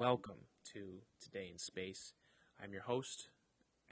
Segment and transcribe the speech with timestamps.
[0.00, 2.14] Welcome to Today in Space.
[2.58, 3.28] I'm your host,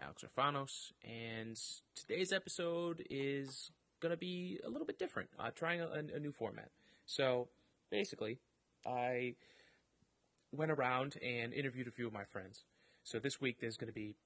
[0.00, 1.54] Alex Orfanos, and
[1.94, 6.32] today's episode is going to be a little bit different, uh, trying a, a new
[6.32, 6.70] format.
[7.04, 7.48] So,
[7.90, 8.38] basically,
[8.86, 9.34] I
[10.50, 12.64] went around and interviewed a few of my friends.
[13.04, 14.16] So, this week there's going to be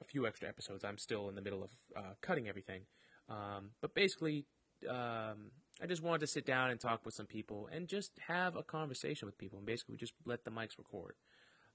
[0.00, 0.86] a few extra episodes.
[0.86, 2.86] I'm still in the middle of uh, cutting everything.
[3.28, 4.46] Um, but basically,
[4.88, 5.50] um,
[5.82, 8.62] I just wanted to sit down and talk with some people and just have a
[8.62, 9.58] conversation with people.
[9.58, 11.14] And basically, just let the mics record.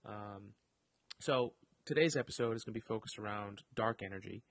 [0.05, 0.53] Um,
[1.19, 1.53] so
[1.85, 4.43] today's episode is going to be focused around dark energy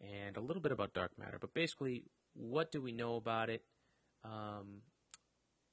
[0.00, 1.38] and a little bit about dark matter.
[1.40, 2.04] But basically,
[2.34, 3.62] what do we know about it?
[4.24, 4.82] Um,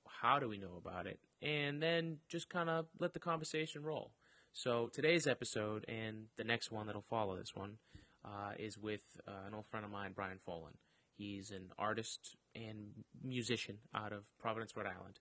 [0.05, 1.19] how do we know about it?
[1.41, 4.11] And then just kind of let the conversation roll.
[4.53, 7.77] So today's episode and the next one that'll follow this one
[8.23, 10.75] uh, is with uh, an old friend of mine, Brian Folan.
[11.15, 15.19] He's an artist and musician out of Providence, Rhode Island.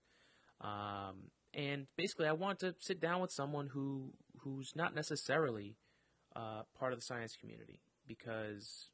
[0.61, 5.77] Um, and basically, I want to sit down with someone who who's not necessarily
[6.35, 8.91] uh, part of the science community because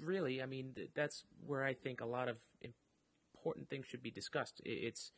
[0.00, 2.38] really, I mean, th- that's where I think a lot of
[3.34, 4.60] important things should be discussed.
[4.64, 5.12] It's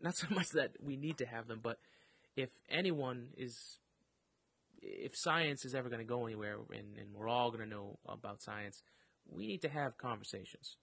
[0.00, 1.78] not so much that we need to have them, but
[2.36, 3.78] if anyone is,
[4.80, 7.98] if science is ever going to go anywhere, and, and we're all going to know
[8.06, 8.82] about science,
[9.28, 10.76] we need to have conversations,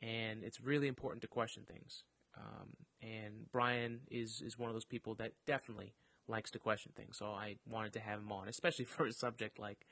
[0.00, 2.04] and it's really important to question things.
[2.36, 2.68] Um,
[3.02, 5.94] and Brian is is one of those people that definitely
[6.28, 7.16] likes to question things.
[7.16, 9.86] So I wanted to have him on, especially for a subject like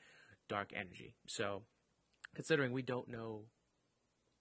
[0.47, 1.15] dark energy.
[1.27, 1.63] So
[2.35, 3.45] considering we don't know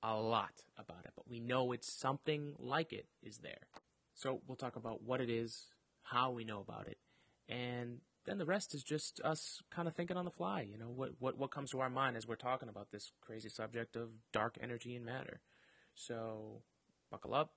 [0.02, 3.66] a lot about it, but we know it's something like it is there.
[4.14, 5.66] So we'll talk about what it is,
[6.02, 6.98] how we know about it,
[7.48, 10.60] and then the rest is just us kind of thinking on the fly.
[10.60, 13.48] You know, what, what, what comes to our mind as we're talking about this crazy
[13.48, 15.40] subject of dark energy and matter.
[15.94, 16.62] So
[17.10, 17.52] buckle up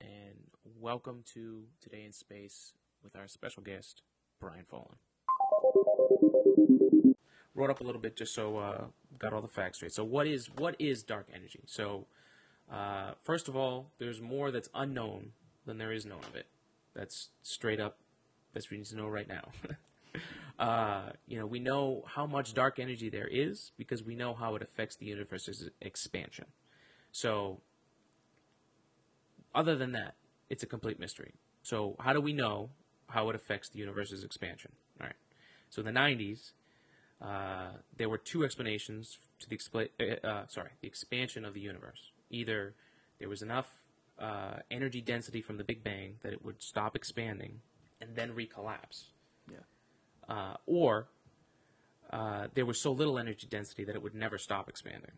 [0.00, 0.38] and
[0.80, 2.72] welcome to Today in Space
[3.04, 4.02] with our special guest,
[4.40, 4.96] Brian Folan.
[7.54, 8.84] Wrote up a little bit just so uh,
[9.18, 9.92] got all the facts straight.
[9.92, 11.60] So what is what is dark energy?
[11.66, 12.06] So
[12.70, 15.32] uh, first of all, there's more that's unknown
[15.64, 16.46] than there is known of it.
[16.94, 17.98] That's straight up.
[18.52, 19.48] That's what we need to know right now.
[20.58, 24.54] uh, you know, we know how much dark energy there is because we know how
[24.54, 26.46] it affects the universe's expansion.
[27.12, 27.60] So,
[29.54, 30.14] other than that,
[30.50, 31.34] it's a complete mystery.
[31.62, 32.70] So, how do we know
[33.08, 34.72] how it affects the universe's expansion?
[35.00, 35.16] All right.
[35.70, 36.52] So, in the 90s,
[37.20, 41.60] uh, there were two explanations to the expla- uh, uh, sorry the expansion of the
[41.60, 42.12] universe.
[42.30, 42.74] Either
[43.18, 43.68] there was enough
[44.18, 47.60] uh, energy density from the Big Bang that it would stop expanding
[48.00, 49.04] and then recollapse,
[49.50, 49.58] Yeah.
[50.28, 51.08] Uh, or
[52.10, 55.12] uh, there was so little energy density that it would never stop expanding.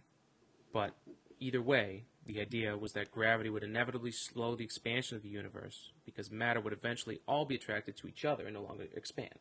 [0.72, 0.94] But
[1.38, 5.92] either way, the idea was that gravity would inevitably slow the expansion of the universe
[6.04, 9.38] because matter would eventually all be attracted to each other and no longer expand.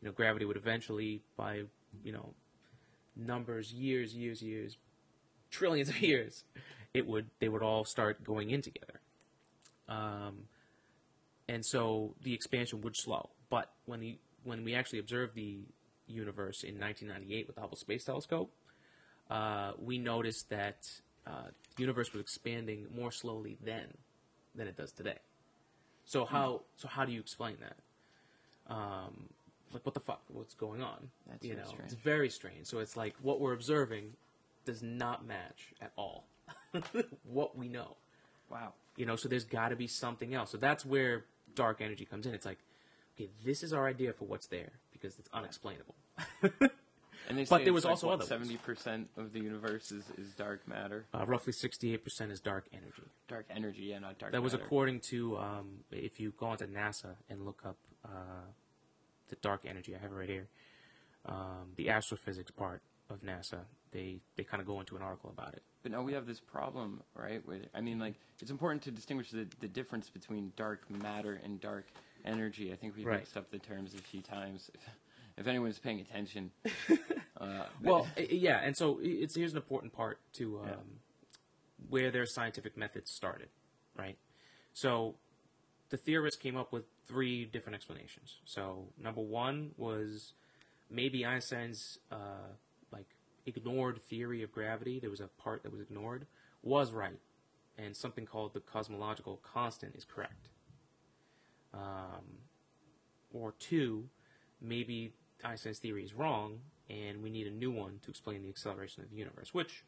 [0.00, 1.62] You know, gravity would eventually, by
[2.04, 2.34] you know,
[3.16, 4.76] numbers, years, years, years,
[5.50, 6.44] trillions of years,
[6.94, 9.00] it would they would all start going in together.
[9.88, 10.44] Um,
[11.48, 13.30] and so the expansion would slow.
[13.50, 15.60] But when the when we actually observed the
[16.06, 18.50] universe in 1998 with the Hubble Space Telescope,
[19.30, 20.88] uh, we noticed that
[21.26, 23.94] uh, the universe was expanding more slowly then
[24.54, 25.18] than it does today.
[26.04, 28.74] So how so how do you explain that?
[28.74, 29.28] Um,
[29.72, 30.22] like what the fuck?
[30.28, 31.10] What's going on?
[31.28, 31.92] That's you very know, strange.
[31.92, 32.66] it's very strange.
[32.66, 34.14] So it's like what we're observing
[34.64, 36.26] does not match at all
[37.24, 37.96] what we know.
[38.50, 38.74] Wow.
[38.96, 40.50] You know, so there's got to be something else.
[40.50, 41.24] So that's where
[41.54, 42.34] dark energy comes in.
[42.34, 42.58] It's like,
[43.16, 45.94] okay, this is our idea for what's there because it's unexplainable.
[47.28, 48.24] And they But there was like, also what, other.
[48.24, 51.06] Seventy percent of the universe is, is dark matter.
[51.14, 53.02] uh, roughly 68% is dark energy.
[53.28, 54.22] Dark energy, yeah, not dark.
[54.22, 54.32] Energy.
[54.32, 54.64] That was matter.
[54.64, 58.08] according to, um, if you go onto NASA and look up uh,
[59.28, 60.48] the dark energy, I have it right here,
[61.26, 63.60] um, the astrophysics part of NASA,
[63.92, 65.62] they, they kind of go into an article about it.
[65.82, 67.44] But now we have this problem, right?
[67.46, 71.60] With I mean, like it's important to distinguish the, the difference between dark matter and
[71.60, 71.86] dark
[72.24, 72.72] energy.
[72.72, 73.18] I think we've Right.
[73.20, 74.70] mixed up the terms a few times.
[74.74, 74.80] If,
[75.38, 76.50] if anyone's paying attention,
[77.40, 80.76] uh, Well, yeah, and so it's here's an important part to um, Yeah.
[81.88, 83.48] where their scientific methods started,
[83.96, 84.16] right?
[84.72, 85.16] So
[85.90, 88.38] the theorists came up with three different explanations.
[88.44, 90.32] So number one was
[90.88, 92.48] maybe Einstein's uh,
[92.92, 93.06] like
[93.46, 95.00] ignored theory of gravity.
[95.00, 96.26] There was a part that was ignored
[96.62, 97.18] was right,
[97.76, 100.48] and something called the cosmological constant is correct.
[101.74, 102.38] Um,
[103.32, 104.04] or two,
[104.60, 105.12] maybe
[105.44, 106.60] Einstein's theory is wrong,
[106.90, 109.54] and we need a new one to explain the acceleration of the universe.
[109.54, 109.84] Which,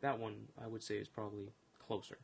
[0.00, 1.52] that one I would say is probably
[1.84, 2.18] closer.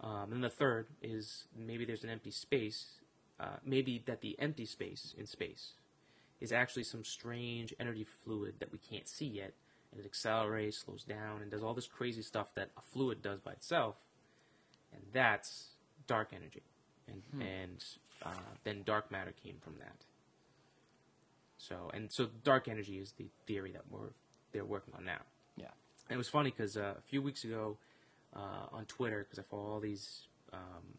[0.00, 3.00] Um, and the third is maybe there's an empty space.
[3.38, 5.74] Uh, maybe that the empty space in space
[6.40, 9.52] is actually some strange energy fluid that we can't see yet,
[9.90, 13.40] and it accelerates, slows down, and does all this crazy stuff that a fluid does
[13.40, 13.96] by itself,
[14.92, 15.70] and that's
[16.06, 16.62] dark energy,
[17.08, 17.84] and and
[18.24, 20.04] uh, then dark matter came from that.
[21.58, 24.10] So and so, dark energy is the theory that we're
[24.52, 25.20] they're working on now.
[25.56, 25.66] Yeah.
[26.08, 27.76] And it was funny because uh, a few weeks ago
[28.34, 30.98] uh, on Twitter, because I follow all these um,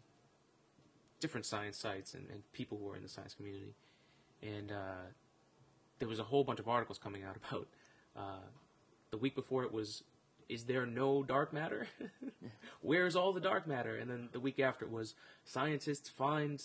[1.19, 3.73] different science sites and, and people who are in the science community,
[4.41, 5.07] and uh,
[5.99, 7.67] there was a whole bunch of articles coming out about
[8.15, 8.45] uh,
[9.11, 10.03] the week before it was,
[10.49, 11.87] is there no dark matter?
[12.81, 13.95] Where's all the dark matter?
[13.97, 15.15] And then the week after it was,
[15.45, 16.61] scientists find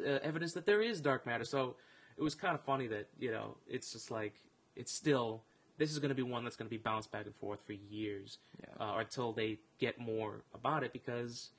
[0.00, 1.44] uh, evidence that there is dark matter.
[1.44, 1.76] So
[2.16, 4.34] it was kind of funny that you know it's just like
[4.74, 5.42] it's still
[5.78, 7.74] this is going to be one that's going to be bounced back and forth for
[7.74, 8.84] years Yeah.
[8.84, 11.50] uh, until they get more about it because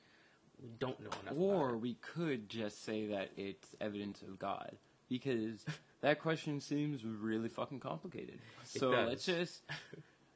[0.60, 1.38] we don't know enough.
[1.38, 4.72] Or we could just say that it's evidence of God,
[5.08, 5.64] because
[6.00, 8.38] that question seems really fucking complicated.
[8.64, 9.62] So let's just.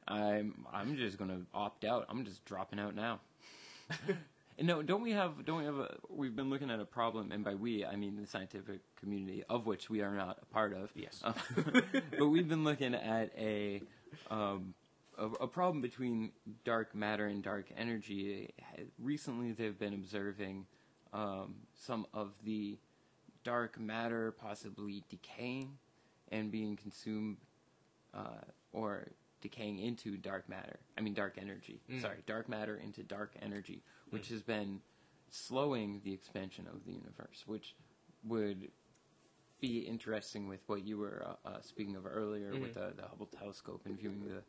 [0.07, 2.05] I'm I'm just gonna opt out.
[2.09, 3.19] I'm just dropping out now.
[4.57, 7.31] and no, don't we have don't we have a we've been looking at a problem,
[7.31, 10.73] and by we I mean the scientific community of which we are not a part
[10.73, 10.91] of.
[10.95, 11.21] Yes.
[11.23, 11.33] Uh,
[12.17, 13.81] but we've been looking at a
[14.29, 14.73] um,
[15.17, 16.31] a, a problem between
[16.63, 18.53] dark matter and dark energy.
[18.99, 20.65] Recently, they've been observing
[21.13, 22.77] um, some of the
[23.43, 25.77] dark matter possibly decaying
[26.31, 27.37] and being consumed
[28.13, 28.41] uh,
[28.71, 29.07] or
[29.43, 30.79] decaying into dark matter.
[30.97, 31.81] I mean, dark energy.
[31.91, 32.01] Mm.
[32.01, 34.79] Sorry, dark matter into dark energy, which has been
[35.29, 37.75] slowing the expansion of the universe, which
[38.25, 38.69] would
[39.59, 43.27] be interesting with what you were uh, uh, speaking of earlier with the, the Hubble
[43.27, 44.41] telescope and viewing the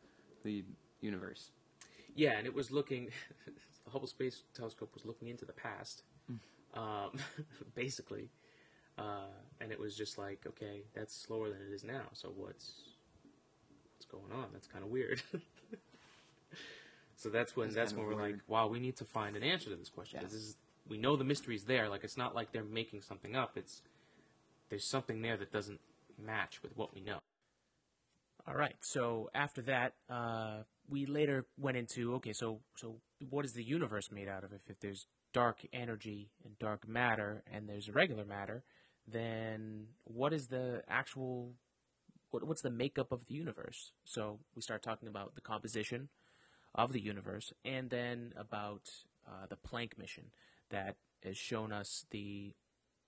[0.43, 0.63] the
[1.01, 1.51] universe.
[2.15, 3.09] Yeah, and it was looking.
[3.45, 6.03] the Hubble Space Telescope was looking into the past,
[6.73, 7.19] um,
[7.75, 8.29] basically,
[8.97, 9.27] uh,
[9.59, 12.07] and it was just like, okay, that's slower than it is now.
[12.13, 12.94] So what's
[14.07, 14.49] what's going on?
[14.53, 15.21] That's kind of weird.
[17.15, 19.69] so that's when It's that's when we're like, wow, we need to find an answer
[19.69, 20.37] to this question because Yeah.
[20.39, 20.57] this is
[20.87, 21.89] we know the mystery's there.
[21.89, 23.57] Like it's not like they're making something up.
[23.57, 23.81] It's
[24.69, 25.79] there's something there that doesn't
[26.23, 27.19] match with what we know.
[28.47, 28.75] All right.
[28.81, 32.33] So after that, uh, we later went into okay.
[32.33, 32.97] So so
[33.29, 34.53] what is the universe made out of?
[34.53, 38.63] If, if there's dark energy and dark matter, and there's regular matter,
[39.07, 41.53] then what is the actual
[42.35, 43.93] what, what's the makeup of the universe?
[44.03, 46.09] So we start talking about the composition
[46.73, 48.89] of the universe, and then about
[49.25, 50.25] uh, the Planck mission
[50.69, 52.53] that has shown us the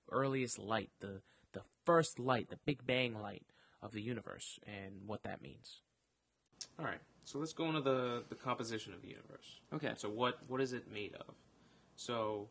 [0.09, 1.21] earliest light, the
[1.51, 3.43] the first light, the Big Bang light
[3.81, 5.81] of the universe, and what that means.
[6.79, 9.59] All right, so let's go into the the composition of the universe.
[9.73, 9.91] Okay.
[9.97, 11.35] So what what is it made of?
[11.97, 12.47] So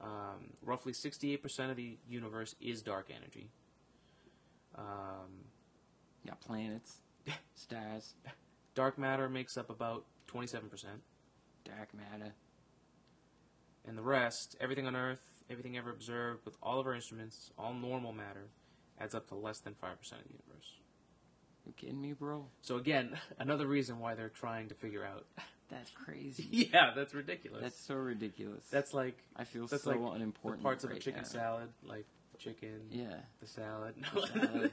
[0.00, 3.50] um, roughly sixty eight percent of the universe is dark energy.
[4.76, 5.52] Um,
[6.24, 7.00] Yeah, planets,
[7.54, 8.14] stars,
[8.74, 11.02] dark matter makes up about twenty seven percent,
[11.64, 12.32] dark matter.
[13.86, 17.74] and the rest, everything on Earth, everything ever observed with all of our instruments, all
[17.74, 18.48] normal matter,
[18.98, 20.72] adds up to less than five percent of the universe.
[21.66, 22.46] You kidding me, bro?
[22.62, 25.26] So again, another reason why they're trying to figure out.
[25.70, 26.46] That's crazy.
[26.50, 27.62] yeah, that's ridiculous.
[27.62, 28.64] That's so ridiculous.
[28.70, 30.60] that's like I feel that's so like unimportant.
[30.60, 31.26] the parts of a chicken now.
[31.28, 32.04] salad, like
[32.38, 34.72] chicken, Yeah, the salad, The salad.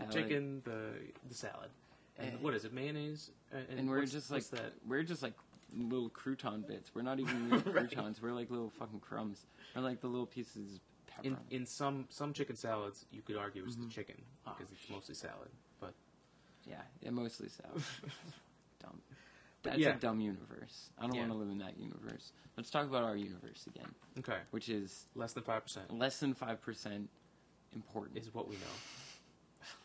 [0.00, 0.12] The salad.
[0.28, 0.90] chicken, the
[1.28, 1.70] the salad,
[2.18, 3.30] and And- what is it, mayonnaise?
[3.52, 4.72] And, and we're just like that.
[4.86, 5.34] we're just like
[5.76, 6.94] little crouton bits.
[6.94, 7.74] We're not even real Right.
[7.88, 8.20] croutons.
[8.22, 9.46] We're like little fucking crumbs.
[9.74, 11.26] Or like the little pieces of pepper.
[11.28, 13.88] In in some some chicken salads, you could argue it's Mhm.
[13.88, 15.50] the chicken Oh, because it's mostly salad.
[15.80, 15.94] But
[16.64, 17.82] yeah, yeah, mostly salad.
[18.82, 19.00] dumb.
[19.62, 19.96] But That's yeah.
[19.96, 20.90] a dumb universe.
[20.98, 21.20] I don't Yeah.
[21.22, 22.32] want to live in that universe.
[22.56, 26.34] Let's talk about our universe again, okay, which is less than five percent less than
[26.34, 27.08] five percent
[27.72, 28.18] important.
[28.18, 28.76] is what we know.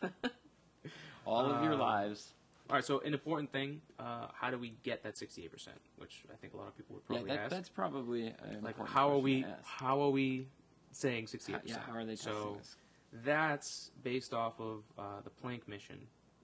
[1.26, 2.34] All of your Uh, lives.
[2.70, 5.78] All right, so an important thing: uh, how do we get that sixty-eight percent?
[5.98, 7.52] Which I think a lot of people would Yeah, probably that, ask.
[7.52, 9.42] that's probably an like, important how are question we?
[9.44, 9.66] to ask.
[9.66, 10.48] How are we
[10.92, 11.82] saying sixty-eight yeah, percent?
[11.88, 12.76] how are they testing So this?
[13.24, 15.98] that's based off of uh, the Planck mission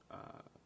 [0.10, 0.16] uh,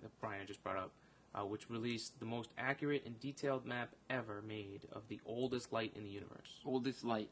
[0.02, 0.92] that Brian just brought up,
[1.36, 5.92] uh, which released the most accurate and detailed map ever made of the oldest light
[5.96, 6.62] in the universe.
[6.66, 7.30] Oldest light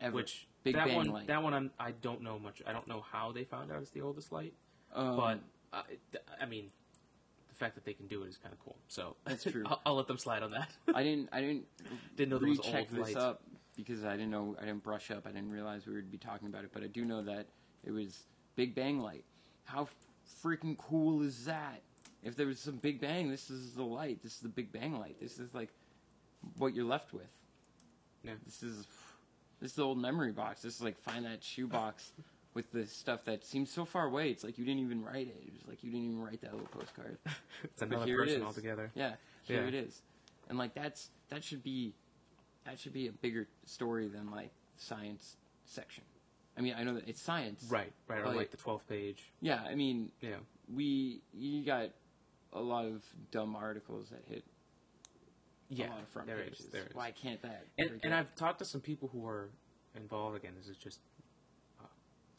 [0.00, 0.14] ever.
[0.14, 1.26] Which Big that Bang one, light.
[1.26, 2.62] that one, I'm, I don't know much.
[2.66, 4.54] I don't know how they found out it's the oldest light,
[4.94, 5.40] Um, but
[5.72, 5.82] uh,
[6.40, 6.70] I mean,
[7.48, 8.76] the fact that they can do it is kind of cool.
[8.88, 9.64] So That's true.
[9.66, 10.70] I'll, I'll let them slide on that.
[10.94, 11.28] I didn't.
[11.32, 11.64] I didn't.
[12.16, 13.16] Didn't know there was old this light.
[13.16, 13.42] up
[13.76, 14.56] because I didn't know.
[14.60, 15.26] I didn't brush up.
[15.26, 16.70] I didn't realize we would be talking about it.
[16.72, 17.46] But I do know that
[17.84, 18.24] it was
[18.56, 19.24] Big Bang light.
[19.64, 19.88] How
[20.42, 21.82] freaking cool is that?
[22.22, 24.22] If there was some Big Bang, this is the light.
[24.22, 25.16] This is the Big Bang light.
[25.20, 25.70] This is like
[26.56, 27.32] what you're left with.
[28.22, 28.32] Yeah.
[28.44, 28.86] this is
[29.60, 30.62] this is the old memory box.
[30.62, 32.12] This is like find that shoebox
[32.56, 34.30] with the stuff that seems so far away.
[34.30, 35.36] It's like you didn't even write it.
[35.46, 37.18] It was like you didn't even write that little postcard.
[37.64, 38.46] It's another here it person is.
[38.46, 38.90] altogether.
[38.94, 39.68] Yeah, here Yeah.
[39.68, 40.00] it is,
[40.48, 41.92] and like that's that should be
[42.64, 45.36] that should be a bigger story than like science
[45.66, 46.02] section.
[46.58, 49.22] I mean, I know that it's science, Right, right, or Like- the twelfth page.
[49.42, 50.36] Yeah, I mean, Yeah,
[50.74, 51.90] we you got
[52.54, 54.44] a lot of dumb articles that hit
[55.68, 55.88] yeah.
[55.88, 56.60] a lot of front there pages.
[56.60, 56.94] is, there is.
[56.94, 57.66] Why can't that?
[57.76, 58.14] And, and?
[58.14, 59.50] I've talked to some people who are
[59.94, 60.36] involved.
[60.36, 61.00] Again, this is just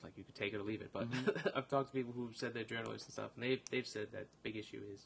[0.07, 0.89] like you could take it or leave it.
[0.93, 1.47] But Mm-hmm.
[1.57, 4.27] I've talked to people who've said they're journalists and stuff, and they've they've said that
[4.31, 5.01] the big issue is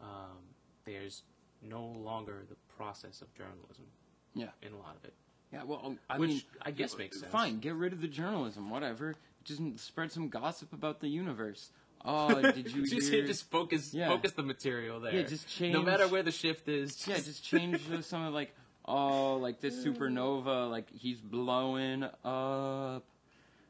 [0.00, 0.38] um,
[0.84, 1.22] there's
[1.62, 3.86] no longer the process of journalism
[4.34, 5.14] yeah, in a lot of it.
[5.52, 5.62] yeah.
[5.64, 7.30] Well, um, I Which mean, I guess makes sense.
[7.32, 9.14] Fine, get rid of the journalism, whatever.
[9.44, 11.70] Just spread some gossip about the universe.
[12.04, 13.26] Oh, did you just hear?
[13.26, 14.08] just focus Yeah.
[14.08, 15.14] focus the material there.
[15.14, 15.72] Yeah, just change.
[15.74, 16.96] No matter where the shift is.
[16.96, 18.54] Just, yeah, just change some of like,
[18.84, 23.04] oh, like this supernova, like he's blowing up,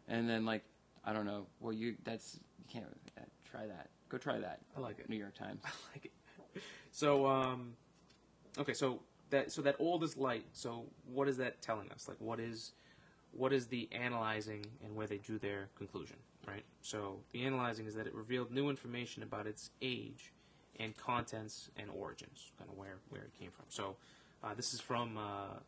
[0.08, 0.64] and then like,
[1.04, 1.46] I don't know.
[1.60, 2.86] Well, you that's you can't
[3.18, 3.88] uh, try that.
[4.08, 4.60] Go try that.
[4.76, 5.08] I like it.
[5.08, 5.60] New York Times.
[5.64, 6.62] I like it.
[6.90, 7.72] So um,
[8.58, 10.46] okay, so that so that oldest light.
[10.52, 12.08] So what is that telling us?
[12.08, 12.72] Like, what is
[13.32, 16.64] what is the analyzing and where they drew their conclusion, right?
[16.82, 20.32] So the analyzing is that it revealed new information about its age
[20.78, 23.66] and contents and origins, kind of where where it came from.
[23.68, 23.96] So
[24.42, 25.18] uh, this is from.
[25.18, 25.58] Uh,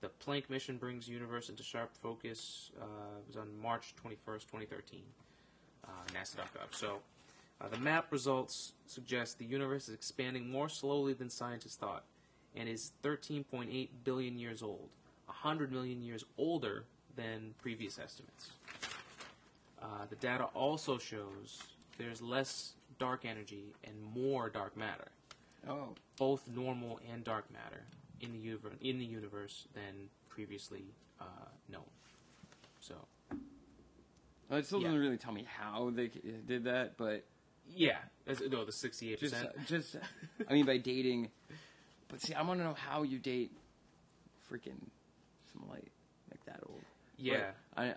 [0.00, 2.70] the Planck mission brings universe into sharp focus.
[2.80, 2.84] Uh,
[3.18, 5.00] it was on March 21st, 2013.
[5.84, 6.72] Uh, NASA.gov.
[6.72, 6.98] So,
[7.60, 12.04] uh, the map results suggest the universe is expanding more slowly than scientists thought
[12.54, 14.88] and is 13.8 billion years old,
[15.26, 16.84] 100 million years older
[17.16, 18.50] than previous estimates.
[19.82, 21.62] Uh, the data also shows
[21.98, 25.08] there's less dark energy and more dark matter,
[25.68, 27.82] Oh, both normal and dark matter,
[28.20, 30.84] in the, universe, in the universe than previously
[31.20, 31.24] uh,
[31.68, 31.82] known.
[32.80, 32.94] So,
[34.48, 34.88] well, it still Yeah.
[34.88, 36.08] doesn't really tell me how they
[36.46, 37.24] did that, but
[37.74, 39.18] yeah, as, no, the 68%.
[39.20, 39.34] just
[39.66, 39.96] just
[40.48, 41.30] I mean by dating.
[42.08, 43.52] But see, I want to know how you date
[44.50, 44.80] freaking
[45.52, 45.92] some light
[46.30, 46.80] like that old.
[47.18, 47.50] yeah.
[47.74, 47.94] But I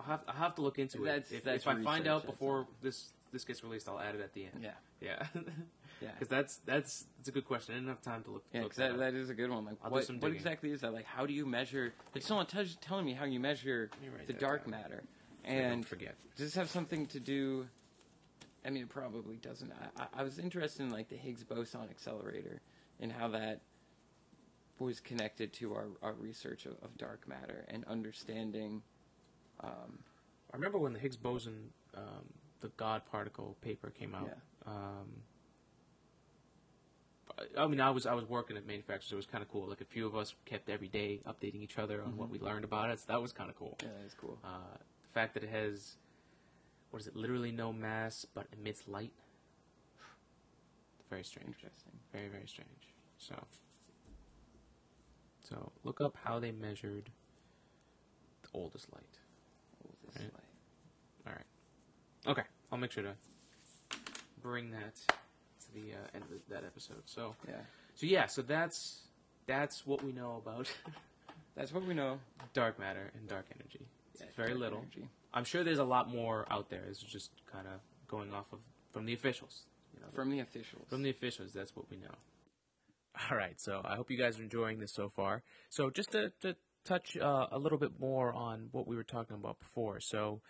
[0.00, 1.36] I'll have, I'll have to look into That's- it.
[1.36, 4.32] If, that's if I find out before this this gets released, I'll add it at
[4.34, 4.60] the end.
[4.62, 4.70] yeah
[5.00, 5.26] yeah,
[6.00, 6.10] yeah.
[6.12, 7.74] because that's that's that's a good question.
[7.74, 8.44] I didn't have time to look.
[8.52, 9.64] Yeah, look that, that is a good one.
[9.64, 10.92] Like, I'll what, what exactly is that?
[10.92, 11.92] Like, how do you measure?
[12.14, 14.70] Like, someone t- telling me how you measure me the dark down.
[14.72, 15.02] matter,
[15.44, 16.14] So and forget.
[16.36, 17.66] does this have something to do?
[18.64, 19.72] I mean, it probably doesn't.
[19.72, 22.60] I, I, I was interested in like the Higgs boson accelerator
[22.98, 23.60] and how that
[24.78, 28.82] was connected to our, our research of, of dark matter and understanding.
[29.60, 30.00] Um,
[30.52, 32.24] I remember when the Higgs boson, um,
[32.60, 34.28] the God particle paper came out.
[34.28, 34.72] Yeah.
[34.72, 35.22] Um,
[37.58, 39.12] I- mean, I was I was working at manufacturers.
[39.12, 39.68] It was kind of cool.
[39.68, 42.64] Like a few of us kept every day updating each other on what we learned
[42.64, 42.98] about it.
[43.00, 43.76] So that was kind of cool.
[43.82, 44.38] yeah, that's cool.
[44.44, 45.96] Uh, the fact that it has,
[46.90, 49.12] what is it, literally no mass but emits light.
[51.10, 51.48] Very strange.
[51.48, 51.92] Interesting.
[52.12, 52.94] Very, very strange.
[53.18, 53.34] So,
[55.48, 57.10] so look up how they measured
[58.42, 59.04] the oldest light.
[60.12, 60.32] This Right.
[60.34, 61.26] light.
[61.26, 61.46] All right.
[62.38, 63.14] Okay, I'll make sure to
[64.42, 64.98] bring that
[65.76, 67.02] the uh, end of that episode.
[67.06, 67.54] So, Yeah,
[67.94, 69.02] so yeah, so that's
[69.46, 70.66] that's what we know about
[71.56, 72.18] that's what we know.
[72.52, 73.86] dark matter and dark energy.
[74.12, 74.78] It's Yeah, very dark little.
[74.80, 75.08] energy.
[75.34, 76.84] I'm sure there's a lot more out there.
[76.88, 78.60] It's just kind of going off of
[78.92, 79.64] from the officials.
[79.94, 80.84] You know, from the officials.
[80.88, 82.14] from the officials, that's what we know.
[83.30, 85.42] All right, so I hope you guys are enjoying this so far.
[85.70, 86.54] So just to, to
[86.84, 90.00] touch uh, a little bit more on what we were talking about before.
[90.00, 90.42] So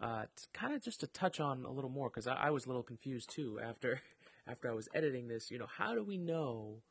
[0.00, 2.68] uh, kind of just to touch on a little more because I, I was a
[2.68, 4.00] little confused too after
[4.48, 5.50] after I was editing this.
[5.50, 6.82] You know, how do we know,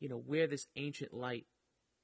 [0.00, 1.46] you know, where this ancient light,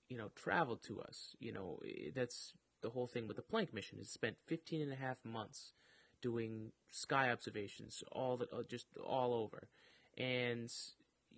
[0.09, 1.35] you know, traveled to us?
[1.41, 1.81] You know,
[2.15, 3.99] that's the whole thing with the Planck mission.
[4.01, 5.73] It spent 15 and a half months
[6.25, 9.69] doing sky observations all the, uh, just all over
[10.17, 10.73] and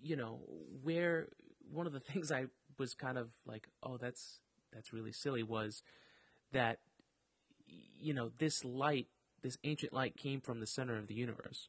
[0.01, 0.39] you know
[0.83, 1.27] where
[1.73, 2.45] one of the things i
[2.79, 4.39] was kind of like oh that's
[4.73, 5.83] that's really silly was
[6.53, 6.79] that
[7.99, 9.09] you know this light
[9.43, 11.69] this ancient light came from the center of the universe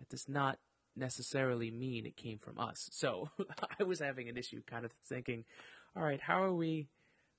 [0.00, 0.58] that does not
[0.96, 3.28] necessarily mean it came from us so
[3.80, 5.44] i was having an issue kind of thinking
[5.96, 6.88] all right how are we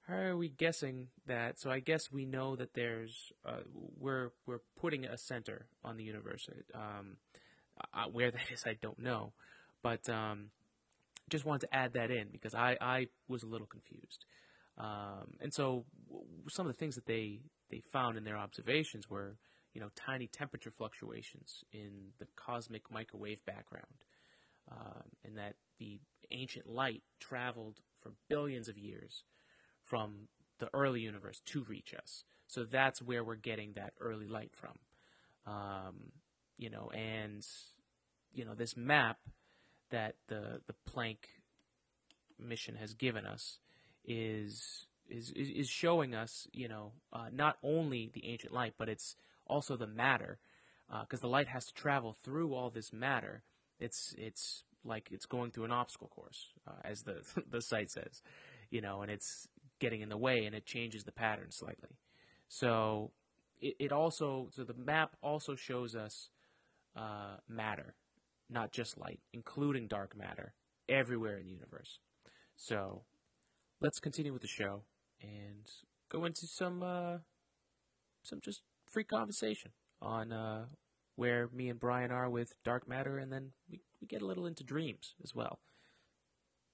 [0.08, 1.60] how are we guessing that?
[1.60, 6.04] So I guess we know that there's uh, we're we're putting a center on the
[6.04, 6.50] universe.
[6.74, 7.18] Um,
[7.94, 9.34] uh, where that is, I don't know,
[9.82, 10.50] but um,
[11.30, 14.26] just wanted to add that in because I I was a little confused.
[14.78, 15.86] Um, and so
[16.50, 19.38] some of the things that they they found in their observations were
[19.74, 24.06] you know tiny temperature fluctuations in the cosmic microwave background,
[24.72, 26.00] um, and that the
[26.32, 29.24] ancient light traveled for billions of years
[29.84, 30.28] from
[30.60, 32.24] the early universe to reach us.
[32.48, 34.78] So that's where we're getting that early light from.
[35.46, 36.12] Um,
[36.58, 37.46] you know, and
[38.34, 39.18] you know this map
[39.90, 41.18] that the the Planck
[42.40, 43.60] mission has given us
[44.06, 48.90] is is is, is showing us, you know, uh, not only the ancient light, but
[48.90, 49.16] it's
[49.48, 50.40] also the matter,
[51.02, 53.44] because the light has to travel through all this matter.
[53.80, 58.22] It's it's like it's going through an obstacle course, uh, as the the site says,
[58.70, 59.48] you know, and it's
[59.80, 61.98] getting in the way, and it changes the pattern slightly.
[62.48, 63.12] So
[63.60, 66.30] it, it also so the map also shows us
[66.96, 67.96] uh, matter,
[68.50, 70.54] not just light, including dark matter,
[70.88, 72.00] everywhere in the universe.
[72.56, 73.04] So
[73.82, 74.84] let's continue with the show
[75.22, 75.70] and
[76.10, 77.18] go into some uh,
[78.24, 78.62] some just
[78.94, 79.72] free conversation
[80.02, 80.66] on uh,
[81.16, 84.46] where me and Brian are with dark matter, and then we, we get a little
[84.46, 85.60] into dreams as well.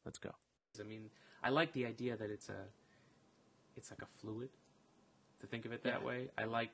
[0.06, 0.32] Let's go.
[0.80, 1.10] I mean,
[1.44, 2.62] I like the idea that it's a
[3.76, 4.50] it's like a fluid.
[5.42, 6.06] To think of it that Yeah.
[6.08, 6.72] way, I like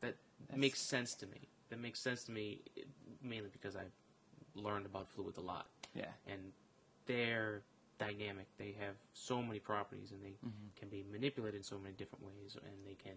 [0.00, 0.16] that.
[0.48, 1.48] That's- makes sense to me.
[1.70, 2.60] That makes sense to me
[3.22, 3.92] mainly because I've
[4.54, 6.12] learned about fluids a lot Yeah.
[6.26, 6.52] and
[7.06, 7.62] they're
[7.98, 8.46] dynamic.
[8.58, 10.34] They have so many properties, and they
[10.76, 13.16] can be manipulated in so many different ways, and they can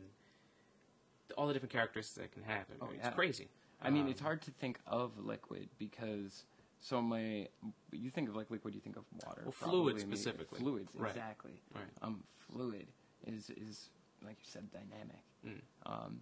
[1.37, 2.65] all the different characteristics that can have.
[2.81, 3.11] Oh, it's yeah.
[3.11, 3.47] crazy.
[3.81, 6.45] I mean, Um, it's hard to think of liquid because
[6.79, 7.49] so many.
[7.91, 9.41] You think of like liquid, you think of water.
[9.43, 10.59] Well, fluids specifically.
[10.59, 11.09] Fluids, Right.
[11.09, 11.61] exactly.
[11.73, 11.83] Right.
[12.01, 12.87] Um, fluid
[13.25, 13.89] is is
[14.23, 15.23] like you said, dynamic.
[15.45, 15.61] Mm.
[15.85, 16.21] Um,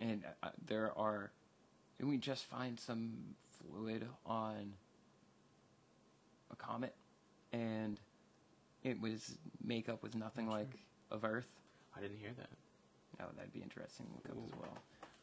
[0.00, 1.32] and uh, there are.
[1.98, 4.74] Didn't we just find some fluid on
[6.50, 6.94] a comet,
[7.52, 8.00] and
[8.82, 10.78] it was makeup with nothing like
[11.10, 11.54] of Earth.
[11.96, 12.50] I didn't hear that.
[13.20, 14.78] Oh, that'd be interesting to look up as well.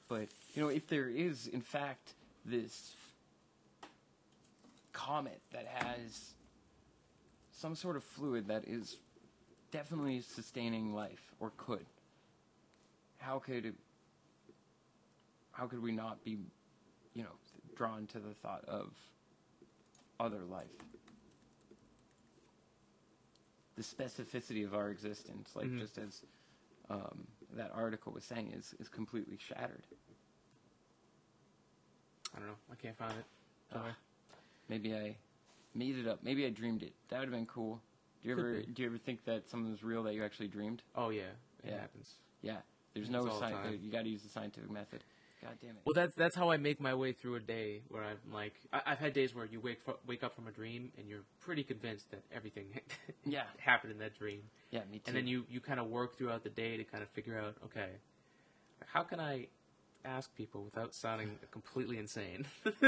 [0.07, 2.13] But you know, if there is in fact
[2.45, 2.95] this
[4.93, 6.33] comet that has
[7.51, 8.97] some sort of fluid that is
[9.71, 11.85] definitely sustaining life or could,
[13.19, 13.75] how could it,
[15.51, 16.37] how could we not be,
[17.13, 17.29] you know,
[17.75, 18.91] drawn to the thought of
[20.19, 20.65] other life?
[23.75, 25.79] The specificity of our existence, like Mhm.
[25.79, 26.23] just as
[26.89, 27.25] um,
[27.55, 29.85] that article was saying, is is completely shattered.
[32.35, 32.55] I don't know.
[32.71, 33.25] I can't find it.
[33.73, 33.91] Oh, Sorry.
[34.69, 35.15] Maybe I
[35.75, 36.19] made it up.
[36.23, 36.93] Maybe I dreamed it.
[37.09, 37.81] That would have been cool.
[38.23, 38.65] Do you Could ever be.
[38.71, 40.81] do you ever think that something was real that you actually dreamed?
[40.95, 41.23] Oh yeah,
[41.63, 41.79] it Yeah.
[41.79, 42.15] happens.
[42.41, 42.57] Yeah.
[42.93, 43.79] There's no all the sci- time.
[43.81, 45.03] You got to use the scientific method.
[45.43, 45.77] God damn it.
[45.85, 48.81] Well, that's that's how I make my way through a day where I'm like, I,
[48.85, 51.63] I've had days where you wake fu- wake up from a dream and you're pretty
[51.63, 52.65] convinced that everything
[53.25, 53.43] Yeah.
[53.57, 54.41] happened in that dream.
[54.69, 55.03] Yeah, me too.
[55.07, 57.55] And then you, you kind of work throughout the day to kind of figure out,
[57.65, 57.89] okay,
[58.85, 59.47] how can I
[60.05, 62.45] ask people without sounding completely insane?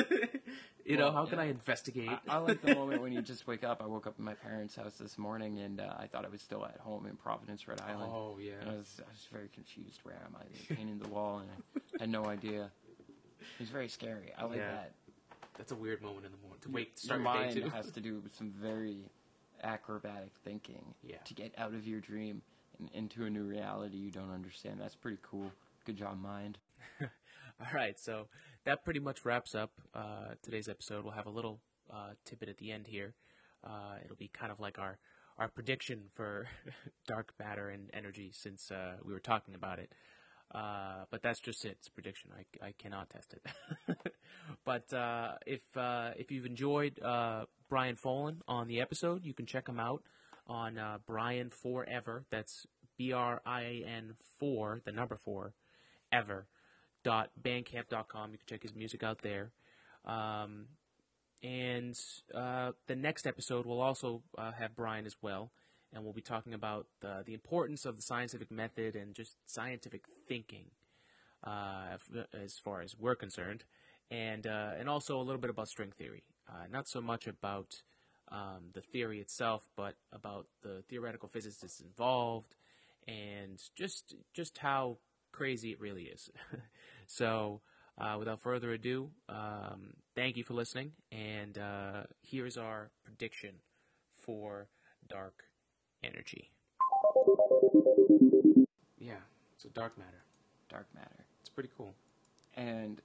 [0.86, 1.40] you know, Well, how can.
[1.40, 2.10] I investigate?
[2.10, 3.82] I, I like the moment when you just wake up.
[3.84, 6.42] I woke up in my parents' house this morning, and uh, I thought I was
[6.42, 8.12] still at home in Providence, Rhode Island.
[8.14, 10.00] oh yeah, I was, I was very confused.
[10.04, 10.74] Where am I?
[10.74, 11.50] Painting the wall, and
[12.00, 12.70] I had no idea.
[13.40, 14.34] It was very scary.
[14.38, 14.72] I like Yeah.
[14.72, 14.92] that.
[15.58, 18.00] that's a weird moment in the morning to wake start your your mind has to
[18.02, 19.10] do with some very
[19.64, 21.18] acrobatic thinking Yeah.
[21.26, 22.42] to get out of your dream
[22.80, 24.80] and into a new reality you don't understand.
[24.82, 25.52] That's pretty cool.
[25.86, 26.58] Good job, mind.
[27.02, 28.28] All right, so
[28.66, 31.04] that pretty much wraps up uh, today's episode.
[31.04, 31.60] We'll have a little
[31.92, 33.14] uh, tidbit at the end here.
[33.64, 34.98] Uh, it'll be kind of like our
[35.38, 36.48] our prediction for
[37.08, 39.92] dark matter and energy, since uh, we were talking about it.
[40.54, 41.78] Uh, but that's just it.
[41.80, 42.30] It's a prediction.
[42.38, 43.98] I, I cannot test it.
[44.66, 47.00] but uh, if if you've enjoyed
[47.70, 50.04] Brian Folan on the episode, you can check him out
[50.48, 52.26] on Brian Forever.
[52.30, 55.54] That's B R I A N four, the number four,
[56.12, 56.48] ever
[57.04, 58.32] bandcamp.com.
[58.32, 59.52] You can check his music out there.
[60.06, 60.68] Um,
[61.44, 62.00] and
[62.34, 65.52] uh, the next episode will also uh, have Brian as well,
[65.92, 70.06] and we'll be talking about the, the importance of the scientific method and just scientific
[70.28, 70.72] thinking,
[71.44, 71.98] uh,
[72.34, 73.66] as far as we're concerned,
[74.10, 76.24] and uh, and also a little bit about string theory.
[76.48, 77.84] Uh, not so much about
[78.32, 82.56] um, the theory itself, but about the theoretical physicists involved,
[83.06, 84.98] and just just how
[85.34, 86.30] crazy it really is.
[87.08, 87.62] so,
[87.98, 93.56] uh, without further ado, um, thank you for listening, and uh, here's our prediction
[94.16, 94.68] for
[95.08, 95.44] dark
[96.04, 96.52] energy.
[99.00, 99.16] Yeah,
[99.58, 100.24] so dark matter.
[100.70, 101.26] Dark matter.
[101.42, 101.94] It's pretty cool.
[102.56, 103.02] And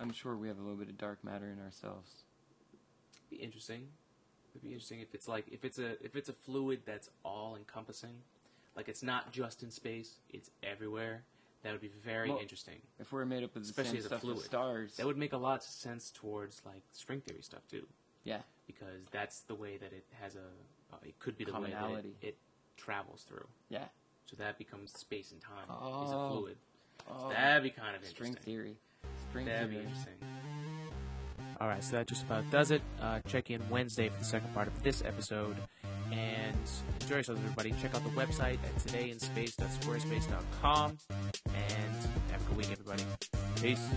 [0.00, 2.24] I'm sure we have a little bit of dark matter in ourselves.
[3.30, 3.88] Be interesting.
[4.52, 7.56] It'd be interesting if it's like if it's a if it's a fluid that's all
[7.56, 8.14] encompassing,
[8.74, 11.24] like it's not just in space, it's everywhere.
[11.62, 12.76] That would be very Well, interesting.
[13.00, 14.38] If we're made up of the Especially same as stuff fluid.
[14.38, 17.86] as stars, That would make a lot of sense towards like string theory stuff too,
[18.24, 21.70] yeah, because that's the way that it has a uh, it could be the way
[21.70, 22.36] that it, it
[22.76, 23.46] travels through.
[23.68, 23.84] Yeah.
[24.26, 25.66] So that becomes space and time.
[25.68, 26.04] Oh.
[26.04, 26.56] Is a fluid.
[27.06, 28.32] So Oh, that'd be kind of interesting.
[28.32, 28.76] string theory.
[29.30, 29.86] String That'd be theory.
[29.86, 30.14] interesting.
[31.60, 32.82] All right, so that just about does it.
[33.00, 35.56] Uh, check in Wednesday for the second part of this episode.
[36.12, 36.56] And
[37.16, 37.74] yourselves, everybody.
[37.80, 40.98] Check out the website at todayinspace.squarespace.com.
[41.46, 41.96] And
[42.30, 43.04] have a good week, everybody.
[43.60, 43.90] Peace.